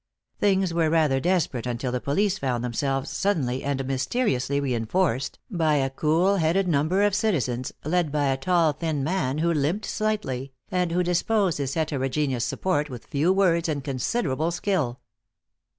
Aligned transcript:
Things 0.39 0.73
were 0.73 0.89
rather 0.89 1.19
desperate 1.19 1.67
until 1.67 1.91
the 1.91 2.01
police 2.01 2.39
found 2.39 2.63
themselves 2.63 3.11
suddenly 3.11 3.63
and 3.63 3.85
mysteriously 3.85 4.59
reenforced 4.59 5.37
by 5.51 5.75
a 5.75 5.91
cool 5.91 6.37
headed 6.37 6.67
number 6.67 7.03
of 7.03 7.13
citizens, 7.13 7.71
led 7.85 8.11
by 8.11 8.25
a 8.29 8.37
tall 8.37 8.73
thin 8.73 9.03
man 9.03 9.37
who 9.37 9.53
limped 9.53 9.85
slightly, 9.85 10.53
and 10.71 10.91
who 10.91 11.03
disposed 11.03 11.59
his 11.59 11.75
heterogeneous 11.75 12.43
support 12.45 12.89
with 12.89 13.05
a 13.05 13.09
few 13.09 13.31
words 13.31 13.69
and 13.69 13.83
considerable 13.83 14.49
skill. 14.49 14.99